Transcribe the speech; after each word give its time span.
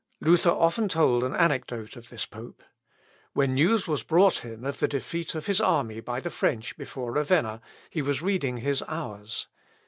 Luther 0.19 0.49
often 0.49 0.89
told 0.89 1.23
an 1.23 1.35
anecdote 1.35 1.95
of 1.95 2.09
this 2.09 2.25
pope. 2.25 2.63
When 3.33 3.53
news 3.53 3.87
was 3.87 4.01
brought 4.01 4.39
him 4.39 4.65
of 4.65 4.79
the 4.79 4.87
defeat 4.87 5.35
of 5.35 5.45
his 5.45 5.61
army 5.61 5.99
by 5.99 6.19
the 6.19 6.31
French 6.31 6.75
before 6.75 7.11
Ravenna, 7.11 7.61
he 7.91 8.01
was 8.01 8.19
reading 8.19 8.57
his 8.57 8.81
Hours. 8.87 9.45